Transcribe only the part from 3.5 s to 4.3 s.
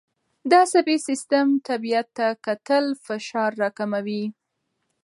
راکموي.